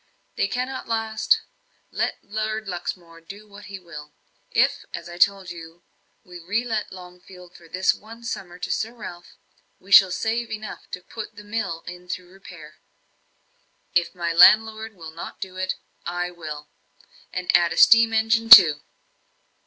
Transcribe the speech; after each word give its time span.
They 0.35 0.47
cannot 0.47 0.87
last 0.87 1.41
let 1.91 2.17
Lord 2.23 2.67
Luxmore 2.67 3.21
do 3.21 3.47
what 3.47 3.65
he 3.65 3.77
will. 3.77 4.13
If, 4.49 4.83
as 4.95 5.07
I 5.07 5.19
told 5.19 5.51
you, 5.51 5.83
we 6.23 6.39
re 6.39 6.63
let 6.65 6.91
Longfield 6.91 7.55
for 7.55 7.67
this 7.67 7.93
one 7.93 8.23
summer 8.23 8.57
to 8.57 8.71
Sir 8.71 8.93
Ralph, 8.95 9.37
we 9.79 9.91
shall 9.91 10.09
save 10.09 10.49
enough 10.49 10.89
to 10.89 11.03
put 11.03 11.35
the 11.35 11.43
mill 11.43 11.81
in 11.85 12.09
thorough 12.09 12.29
repair. 12.31 12.77
If 13.93 14.15
my 14.15 14.33
landlord 14.33 14.95
will 14.95 15.11
not 15.11 15.39
do 15.39 15.57
it, 15.57 15.75
I 16.03 16.31
will; 16.31 16.67
and 17.31 17.55
add 17.55 17.71
a 17.71 17.77
steam 17.77 18.11
engine, 18.11 18.49
too." 18.49 18.81